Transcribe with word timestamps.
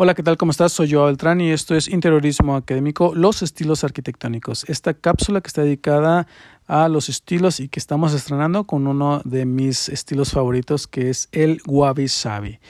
Hola, 0.00 0.14
¿qué 0.14 0.22
tal? 0.22 0.36
¿Cómo 0.36 0.52
estás? 0.52 0.72
Soy 0.72 0.92
Joao 0.92 1.06
Beltrán 1.06 1.40
y 1.40 1.50
esto 1.50 1.74
es 1.74 1.88
Interiorismo 1.88 2.54
Académico, 2.54 3.16
los 3.16 3.42
estilos 3.42 3.82
arquitectónicos. 3.82 4.62
Esta 4.68 4.94
cápsula 4.94 5.40
que 5.40 5.48
está 5.48 5.62
dedicada 5.62 6.28
a 6.68 6.88
los 6.88 7.08
estilos 7.08 7.58
y 7.58 7.68
que 7.68 7.80
estamos 7.80 8.14
estrenando 8.14 8.62
con 8.62 8.86
uno 8.86 9.20
de 9.24 9.44
mis 9.44 9.88
estilos 9.88 10.30
favoritos 10.30 10.86
que 10.86 11.10
es 11.10 11.28
el 11.32 11.60
Wabi 11.66 12.06
Sabi, 12.06 12.60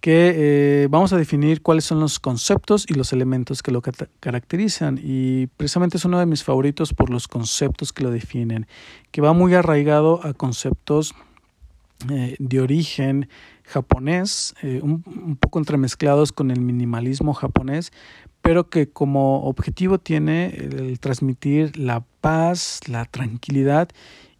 que 0.00 0.32
eh, 0.34 0.88
vamos 0.88 1.12
a 1.12 1.18
definir 1.18 1.60
cuáles 1.60 1.84
son 1.84 2.00
los 2.00 2.18
conceptos 2.18 2.86
y 2.88 2.94
los 2.94 3.12
elementos 3.12 3.62
que 3.62 3.70
lo 3.70 3.82
caracterizan 3.82 4.98
y 5.04 5.48
precisamente 5.58 5.98
es 5.98 6.06
uno 6.06 6.18
de 6.18 6.24
mis 6.24 6.44
favoritos 6.44 6.94
por 6.94 7.10
los 7.10 7.28
conceptos 7.28 7.92
que 7.92 8.04
lo 8.04 8.10
definen, 8.10 8.66
que 9.10 9.20
va 9.20 9.34
muy 9.34 9.52
arraigado 9.52 10.24
a 10.24 10.32
conceptos 10.32 11.14
eh, 12.10 12.36
de 12.38 12.60
origen 12.60 13.28
japonés, 13.64 14.54
eh, 14.62 14.80
un, 14.82 15.02
poco 15.36 15.58
entremezclados 15.58 16.32
con 16.32 16.50
el 16.50 16.60
minimalismo 16.60 17.32
japonés, 17.32 17.92
pero 18.42 18.68
que 18.68 18.88
como 18.90 19.44
objetivo 19.44 19.98
tiene 19.98 20.48
el 20.48 21.00
transmitir 21.00 21.78
la 21.78 22.04
paz, 22.20 22.80
la 22.86 23.06
tranquilidad 23.06 23.88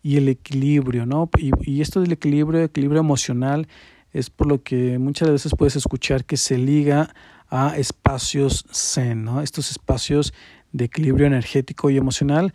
y 0.03 0.19
el 0.19 0.29
equilibrio, 0.29 1.07
¿no? 1.07 1.31
Y, 1.39 1.81
esto 1.81 2.03
del 2.03 2.13
equilibrio, 2.13 2.63
equilibrio 2.63 3.01
emocional, 3.01 3.67
es 4.13 4.29
por 4.29 4.47
lo 4.47 4.63
que 4.63 4.99
muchas 4.99 5.31
veces 5.31 5.53
puedes 5.57 5.75
escuchar 5.77 6.25
que 6.25 6.37
se 6.37 6.59
liga 6.59 7.15
a 7.49 7.77
espacios 7.79 8.67
zen, 8.73 9.25
¿no? 9.25 9.41
Estos 9.41 9.71
espacios 9.71 10.35
de 10.73 10.85
equilibrio 10.85 11.27
energético 11.27 11.89
y 11.89 11.97
emocional, 11.97 12.53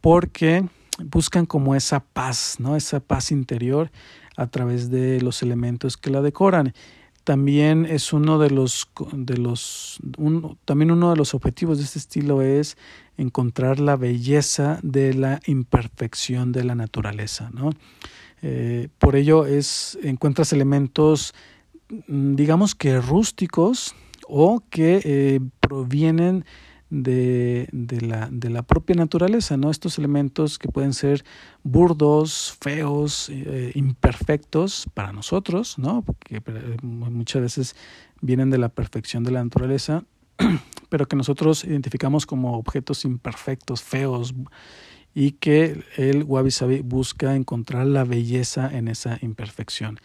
porque 0.00 0.64
buscan 0.98 1.46
como 1.46 1.76
esa 1.76 2.00
paz, 2.00 2.56
¿no? 2.58 2.74
Esa 2.74 2.98
paz 2.98 3.30
interior 3.30 3.90
a 4.38 4.46
través 4.46 4.88
de 4.88 5.20
los 5.20 5.42
elementos 5.42 5.96
que 5.96 6.10
la 6.10 6.22
decoran. 6.22 6.72
También 7.24 7.84
es 7.84 8.12
uno 8.12 8.38
de 8.38 8.50
los, 8.50 8.88
de 9.12 9.36
los 9.36 9.98
también 10.64 10.92
uno 10.92 11.10
de 11.10 11.16
los 11.16 11.34
objetivos 11.34 11.78
de 11.78 11.84
este 11.84 11.98
estilo 11.98 12.40
es 12.40 12.78
encontrar 13.18 13.80
la 13.80 13.96
belleza 13.96 14.78
de 14.82 15.12
la 15.12 15.40
imperfección 15.46 16.52
de 16.52 16.64
la 16.64 16.76
naturaleza. 16.76 17.50
¿no? 17.52 17.72
Eh, 18.42 18.88
por 18.98 19.16
ello 19.16 19.44
es, 19.44 19.98
encuentras 20.04 20.52
elementos, 20.52 21.34
mm, 22.06 22.36
digamos 22.36 22.76
que 22.76 23.00
rústicos 23.00 23.94
o 24.28 24.62
que 24.70 25.02
eh, 25.04 25.40
provienen 25.60 26.44
de, 26.90 27.68
de, 27.72 28.00
la, 28.00 28.28
de, 28.30 28.50
la, 28.50 28.62
propia 28.62 28.96
naturaleza, 28.96 29.56
¿no? 29.56 29.70
Estos 29.70 29.98
elementos 29.98 30.58
que 30.58 30.68
pueden 30.68 30.94
ser 30.94 31.24
burdos, 31.62 32.56
feos, 32.60 33.28
eh, 33.30 33.72
imperfectos 33.74 34.86
para 34.94 35.12
nosotros, 35.12 35.78
¿no? 35.78 36.02
Porque 36.02 36.36
eh, 36.36 36.76
muchas 36.82 37.42
veces 37.42 37.76
vienen 38.20 38.50
de 38.50 38.58
la 38.58 38.70
perfección 38.70 39.24
de 39.24 39.32
la 39.32 39.44
naturaleza, 39.44 40.04
pero 40.88 41.06
que 41.06 41.16
nosotros 41.16 41.64
identificamos 41.64 42.26
como 42.26 42.56
objetos 42.56 43.04
imperfectos, 43.04 43.82
feos, 43.82 44.34
y 45.14 45.32
que 45.32 45.82
el 45.96 46.22
Wabi 46.22 46.50
Sabi 46.50 46.80
busca 46.80 47.34
encontrar 47.34 47.86
la 47.86 48.04
belleza 48.04 48.70
en 48.72 48.88
esa 48.88 49.18
imperfección. 49.20 49.98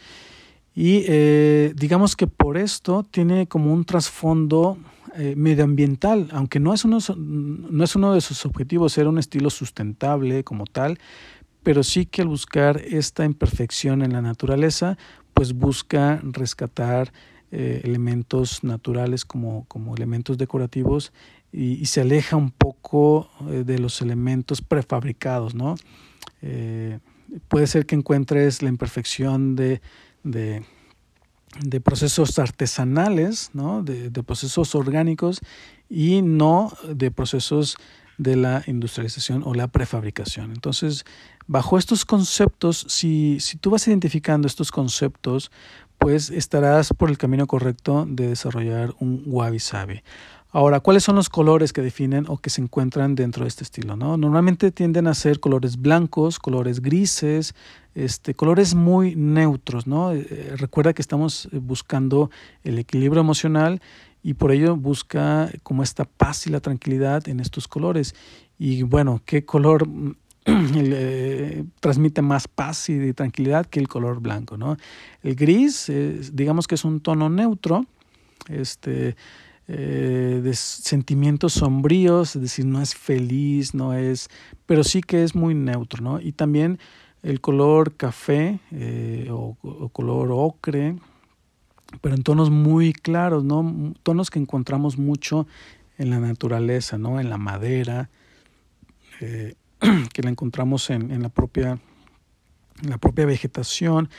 Y 0.76 1.06
eh, 1.08 1.74
digamos 1.76 2.16
que 2.16 2.28
por 2.28 2.58
esto 2.58 3.04
tiene 3.04 3.48
como 3.48 3.72
un 3.74 3.86
trasfondo 3.86 4.78
eh, 5.16 5.36
medioambiental, 5.38 6.30
aunque 6.32 6.60
no 6.60 6.74
es, 6.74 6.84
uno, 6.84 6.98
no 7.16 7.84
es 7.84 7.96
uno 7.96 8.14
de 8.14 8.22
sus 8.22 8.46
objetivos 8.46 8.94
ser 8.94 9.08
un 9.08 9.20
estilo 9.20 9.52
sustentable 9.52 10.44
como 10.44 10.66
tal, 10.66 10.98
pero 11.62 11.84
sí 11.84 12.06
que 12.08 12.24
al 12.24 12.28
buscar 12.28 12.82
esta 12.82 13.24
imperfección 13.24 14.02
en 14.02 14.14
la 14.14 14.22
naturaleza, 14.22 14.98
pues 15.36 15.54
busca 15.54 16.20
rescatar 16.24 17.14
eh, 17.52 17.82
elementos 17.84 18.64
naturales 18.64 19.26
como, 19.26 19.66
como 19.66 19.96
elementos 19.96 20.40
decorativos 20.40 21.14
y, 21.52 21.86
se 21.86 22.02
aleja 22.02 22.36
un 22.36 22.50
poco 22.50 23.30
de 23.48 23.78
los 23.78 24.02
elementos 24.02 24.64
prefabricados, 24.64 25.54
¿no? 25.54 25.76
puede 27.48 27.68
ser 27.68 27.86
que 27.86 27.94
encuentres 27.94 28.64
la 28.64 28.70
imperfección 28.70 29.56
de, 29.56 29.80
de 30.24 30.64
de 31.62 31.82
procesos 31.82 32.40
artesanales, 32.40 33.52
¿no? 33.54 33.84
de, 33.84 34.10
procesos 34.24 34.76
orgánicos 34.76 35.40
y 35.90 36.22
no 36.22 36.74
de 36.88 37.12
procesos 37.12 37.78
de 38.18 38.36
la 38.36 38.64
industrialización 38.68 39.44
o 39.46 39.54
la 39.54 39.68
prefabricación. 39.68 40.52
Entonces, 40.52 41.04
bajo 41.48 41.78
estos 41.78 42.06
conceptos, 42.06 42.86
si, 42.90 43.40
si 43.40 43.58
tú 43.58 43.72
vas 43.72 43.88
identificando 43.88 44.48
estos 44.48 44.72
conceptos, 44.72 45.52
pues 45.98 46.30
estarás 46.30 46.90
por 46.94 47.10
el 47.10 47.18
camino 47.18 47.48
correcto 47.48 48.06
de 48.08 48.28
desarrollar 48.28 48.94
un 49.00 49.24
wabi 49.26 49.60
sabi. 49.60 50.02
Ahora, 50.56 50.82
¿cuáles 50.82 51.04
son 51.04 51.16
los 51.16 51.30
colores 51.30 51.74
que 51.74 51.82
definen 51.82 52.26
o 52.28 52.38
que 52.38 52.52
se 52.52 52.62
encuentran 52.62 53.16
dentro 53.16 53.44
de 53.44 53.48
este 53.48 53.64
estilo? 53.64 53.96
¿no? 53.96 54.18
Normalmente 54.18 54.72
tienden 54.72 55.08
a 55.08 55.16
ser 55.16 55.40
colores 55.40 55.78
blancos, 55.78 56.38
colores 56.38 56.80
grises, 56.80 57.56
este, 57.96 58.36
colores 58.36 58.76
muy 58.76 59.16
neutros. 59.16 59.88
¿no? 59.88 60.14
Eh, 60.14 60.28
eh, 60.30 60.54
recuerda 60.56 60.94
que 60.94 61.02
estamos 61.02 61.50
eh, 61.52 61.58
buscando 61.58 62.30
el 62.64 62.78
equilibrio 62.78 63.22
emocional 63.22 63.82
y 64.22 64.36
por 64.36 64.52
ello 64.52 64.76
busca 64.76 65.50
como 65.64 65.82
esta 65.82 66.06
paz 66.06 66.46
y 66.46 66.52
la 66.52 66.60
tranquilidad 66.60 67.28
en 67.28 67.40
estos 67.40 67.68
colores. 67.68 68.14
Y 68.60 68.84
bueno, 68.84 69.24
¿qué 69.26 69.46
color 69.46 69.88
transmite 71.80 72.22
más 72.22 72.48
paz 72.48 72.90
y 72.90 73.12
tranquilidad 73.14 73.66
que 73.66 73.80
el 73.80 73.88
color 73.88 74.20
blanco? 74.20 74.56
¿no? 74.56 74.78
El 75.24 75.34
gris, 75.34 75.92
digamos 76.32 76.68
que 76.68 76.76
es 76.76 76.86
un 76.86 77.00
tono 77.00 77.28
neutro. 77.28 77.88
Este, 78.50 79.16
eh, 79.68 80.42
de 80.44 80.54
sentimientos 80.56 81.54
sombríos, 81.54 82.36
es 82.36 82.42
decir, 82.42 82.66
no 82.66 82.82
es 82.82 82.96
feliz, 82.96 83.74
no 83.74 83.94
es, 83.94 84.30
pero 84.66 84.84
sí 84.84 85.02
que 85.02 85.24
es 85.24 85.36
muy 85.36 85.56
neutro, 85.56 86.04
¿no? 86.04 86.20
Y 86.20 86.34
también 86.34 86.80
el 87.22 87.40
color 87.40 87.96
café 87.96 88.60
eh, 88.72 89.30
o, 89.32 89.56
color 89.94 90.30
ocre, 90.32 90.98
pero 92.02 92.14
en 92.16 92.24
tonos 92.24 92.50
muy 92.50 92.92
claros, 92.92 93.46
¿no? 93.46 93.94
Tonos 94.04 94.30
que 94.30 94.40
encontramos 94.40 94.98
mucho 94.98 95.48
en 95.98 96.10
la 96.10 96.20
naturaleza, 96.20 96.98
¿no? 96.98 97.22
En 97.22 97.30
la 97.30 97.38
madera, 97.38 98.10
eh, 99.22 99.56
que 100.14 100.24
la 100.24 100.30
encontramos 100.30 100.90
en, 100.90 101.10
en, 101.12 101.22
la 101.22 101.30
propia, 101.30 101.80
la 102.88 102.98
propia 102.98 103.26
vegetación, 103.26 104.10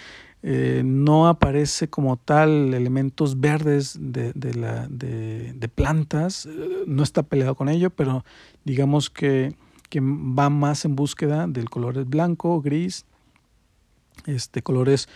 eh, 0.42 0.82
no 0.84 1.26
aparece 1.26 1.88
como 1.88 2.18
tal 2.18 2.74
elementos 2.74 3.40
verdes 3.40 3.96
de, 3.98 4.32
la, 4.54 4.86
de, 4.88 5.70
plantas, 5.74 6.44
eh, 6.44 6.84
no 6.86 7.02
está 7.02 7.22
peleado 7.22 7.54
con 7.54 7.70
ello, 7.70 7.88
pero 7.88 8.24
digamos 8.64 9.08
que, 9.08 9.54
que 9.88 10.00
va 10.02 10.50
más 10.50 10.84
en 10.84 10.96
búsqueda 10.96 11.46
del 11.46 11.70
color 11.70 12.04
blanco, 12.04 12.60
gris, 12.60 13.06
este, 14.26 14.62
colores 14.62 15.08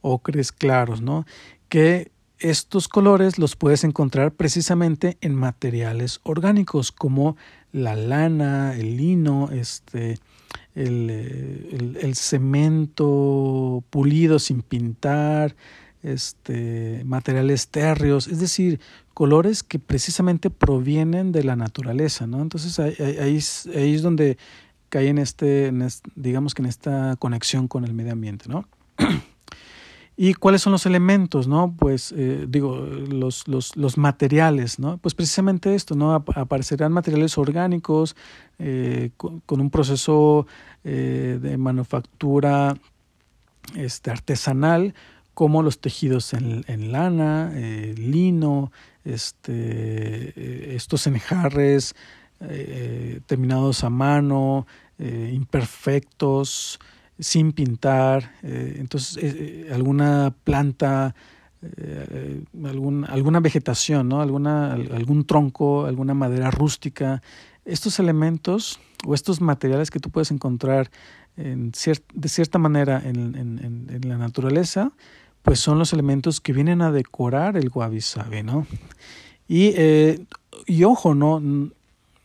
ocres 0.00 0.50
claros, 0.50 1.02
¿no? 1.02 1.26
Que 1.68 2.10
estos 2.38 2.88
colores 2.88 3.38
los 3.38 3.56
puedes 3.56 3.84
encontrar 3.84 4.32
precisamente 4.32 5.18
en 5.20 5.34
materiales 5.34 6.20
orgánicos 6.22 6.90
como 6.90 7.36
la 7.70 7.96
lana, 7.96 8.74
el 8.74 8.96
lino, 8.96 9.50
este, 9.52 10.18
el, 10.74 11.96
el, 12.00 12.14
cemento 12.14 13.82
pulido 13.90 14.38
sin 14.38 14.62
pintar, 14.62 15.56
este, 16.02 17.02
materiales 17.04 17.68
térreos, 17.68 18.28
es 18.28 18.40
decir, 18.40 18.80
colores 19.14 19.62
que 19.62 19.78
precisamente 19.78 20.48
provienen 20.48 21.32
de 21.32 21.44
la 21.44 21.56
naturaleza, 21.56 22.26
¿no? 22.26 22.40
Entonces 22.40 22.78
ahí, 22.78 22.94
ahí, 22.98 23.38
ahí 23.76 23.94
es 23.94 24.02
donde 24.02 24.38
cae 24.88 25.08
en 25.08 25.18
este, 25.18 25.66
en 25.66 25.86
digamos 26.14 26.54
que 26.54 26.62
en 26.62 26.66
esta 26.66 27.16
conexión 27.18 27.68
con 27.68 27.84
el 27.84 27.94
medio 27.94 28.12
ambiente, 28.12 28.46
¿no? 28.48 28.68
¿Y 30.22 30.34
cuáles 30.34 30.60
son 30.60 30.72
los 30.72 30.84
elementos, 30.84 31.48
no? 31.48 31.74
Pues 31.78 32.12
eh, 32.14 32.44
digo, 32.46 32.76
los, 32.76 33.48
los, 33.48 33.74
los, 33.74 33.96
materiales, 33.96 34.78
¿no? 34.78 34.98
Pues 34.98 35.14
precisamente 35.14 35.74
esto, 35.74 35.94
¿no? 35.94 36.12
Aparecerán 36.12 36.92
materiales 36.92 37.38
orgánicos 37.38 38.14
eh, 38.58 39.12
con, 39.16 39.40
un 39.48 39.70
proceso 39.70 40.46
eh, 40.84 41.38
de 41.40 41.56
manufactura 41.56 42.76
este, 43.76 44.10
artesanal, 44.10 44.92
como 45.32 45.62
los 45.62 45.80
tejidos 45.80 46.34
en, 46.34 46.66
en 46.66 46.92
lana, 46.92 47.54
lino, 47.96 48.72
este, 49.06 50.74
estos 50.76 51.06
enjarres 51.06 51.94
terminados 53.24 53.84
a 53.84 53.88
mano, 53.88 54.66
imperfectos, 54.98 56.78
sin 57.20 57.52
pintar, 57.52 58.32
eh, 58.42 58.76
entonces 58.78 59.22
eh, 59.22 59.66
eh, 59.68 59.72
alguna 59.72 60.34
planta, 60.44 61.14
algún, 62.64 63.04
alguna 63.04 63.40
vegetación, 63.40 64.08
¿no? 64.08 64.22
alguna, 64.22 64.72
algún 64.72 65.26
tronco, 65.26 65.84
alguna 65.84 66.14
madera 66.14 66.50
rústica, 66.50 67.22
estos 67.66 67.98
elementos 67.98 68.80
o 69.06 69.14
estos 69.14 69.42
materiales 69.42 69.90
que 69.90 70.00
tú 70.00 70.08
puedes 70.08 70.30
encontrar 70.30 70.90
en 71.36 71.72
de 72.14 72.28
cierta 72.28 72.58
manera 72.58 73.02
en, 73.04 73.36
en, 73.36 74.08
la 74.08 74.16
naturaleza, 74.16 74.92
pues 75.42 75.60
son 75.60 75.78
los 75.78 75.92
elementos 75.92 76.40
que 76.40 76.54
vienen 76.54 76.80
a 76.80 76.92
decorar 76.92 77.58
el 77.58 77.70
wabi 77.72 78.00
sabi, 78.00 78.42
¿no? 78.42 78.66
Y, 79.46 79.74
y 80.66 80.84
ojo, 80.84 81.14
¿no? 81.14 81.42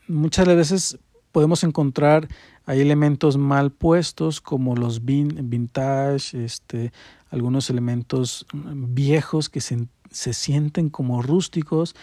Muchas 0.07 0.47
veces 0.47 0.97
podemos 1.35 1.65
encontrar 1.65 2.29
hay 2.65 2.79
elementos 2.79 3.35
mal 3.35 3.69
puestos 3.69 4.39
como 4.39 4.77
los 4.77 5.03
vintage, 5.03 6.45
este, 6.45 6.93
algunos 7.29 7.69
elementos 7.69 8.47
viejos 8.53 9.49
que 9.49 9.59
se, 9.59 9.85
sienten 10.11 10.89
como 10.89 11.21
rústicos, 11.21 11.93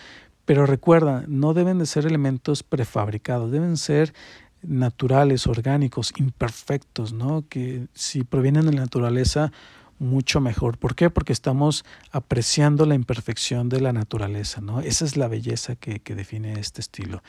pero 0.44 0.66
recuerda, 0.66 1.24
no 1.28 1.54
deben 1.54 1.78
de 1.78 1.86
ser 1.86 2.04
elementos 2.04 2.62
prefabricados, 2.62 3.50
deben 3.50 3.78
ser 3.78 4.12
naturales, 4.60 5.46
orgánicos, 5.46 6.12
imperfectos, 6.18 7.14
¿no? 7.14 7.48
Que 7.48 7.86
si 7.94 8.24
provienen 8.24 8.66
de 8.66 8.74
la 8.74 8.82
naturaleza, 8.82 9.50
mucho 9.98 10.42
mejor. 10.42 10.76
¿Por 10.76 10.94
qué? 10.94 11.08
Porque 11.08 11.32
estamos 11.32 11.86
apreciando 12.10 12.84
la 12.84 12.96
imperfección 12.96 13.70
de 13.70 13.80
la 13.80 13.94
naturaleza. 13.94 14.60
Esa 14.84 15.06
es 15.06 15.16
la 15.16 15.28
belleza 15.28 15.74
que 15.76 16.14
define 16.14 16.60
este 16.60 16.82
estilo. 16.82 17.22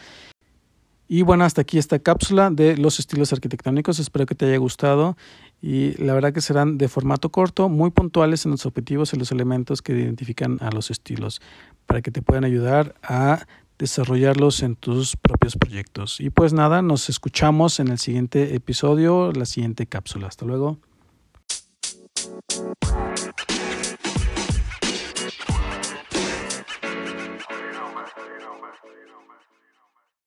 Y 1.14 1.22
bueno, 1.22 1.44
hasta 1.44 1.62
aquí 1.62 1.78
esta 1.78 2.00
cápsula 2.00 2.50
de 2.50 2.76
los 2.76 2.98
estilos 2.98 3.32
arquitectónicos. 3.34 4.00
Espero 4.00 4.26
que 4.26 4.34
te 4.34 4.48
haya 4.48 4.58
gustado 4.58 5.16
y 5.62 5.94
la 6.04 6.16
verdad 6.16 6.34
que 6.34 6.42
serán 6.42 6.80
de 6.80 6.88
formato 6.88 7.30
corto, 7.30 7.70
muy 7.70 7.92
puntuales 7.92 8.46
en 8.46 8.52
los 8.52 8.66
objetivos 8.66 9.14
y 9.14 9.18
los 9.18 9.32
elementos 9.32 9.84
que 9.84 9.94
identifican 9.94 10.58
a 10.60 10.72
los 10.72 10.90
estilos 10.90 11.40
para 11.86 12.02
que 12.02 12.10
te 12.10 12.24
puedan 12.24 12.46
ayudar 12.46 12.96
a 13.04 13.46
desarrollarlos 13.78 14.64
en 14.64 14.76
tus 14.76 15.16
propios 15.16 15.56
proyectos. 15.56 16.20
Y 16.20 16.32
pues 16.32 16.52
nada, 16.52 16.82
nos 16.82 17.08
escuchamos 17.10 17.80
en 17.80 17.90
el 17.90 18.00
siguiente 18.00 18.56
episodio, 18.56 19.32
la 19.34 19.46
siguiente 19.46 19.86
cápsula. 19.86 20.26
Hasta 20.26 20.48
luego. 20.48 20.80